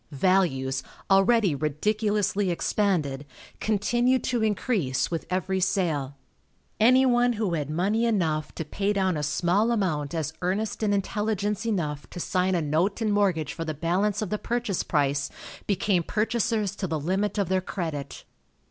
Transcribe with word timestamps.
Values, 0.09 0.81
already 1.11 1.53
ridiculously 1.53 2.49
expanded, 2.49 3.23
continued 3.59 4.23
to 4.23 4.41
increase 4.41 5.11
with 5.11 5.27
every 5.29 5.59
sale. 5.59 6.17
Anyone 6.79 7.33
who 7.33 7.53
had 7.53 7.69
money 7.69 8.05
enough 8.05 8.51
to 8.55 8.65
pay 8.65 8.93
down 8.93 9.15
a 9.15 9.21
small 9.21 9.69
amount 9.71 10.15
as 10.15 10.33
earnest 10.41 10.81
and 10.81 10.91
intelligence 10.91 11.67
enough 11.67 12.09
to 12.09 12.19
sign 12.19 12.55
a 12.55 12.63
note 12.63 12.99
and 12.99 13.13
mortgage 13.13 13.53
for 13.53 13.63
the 13.63 13.75
balance 13.75 14.23
of 14.23 14.31
the 14.31 14.39
purchase 14.39 14.81
price 14.81 15.29
became 15.67 16.01
purchasers 16.01 16.75
to 16.77 16.87
the 16.87 16.99
limit 16.99 17.37
of 17.37 17.47
their 17.47 17.61
credit. 17.61 18.23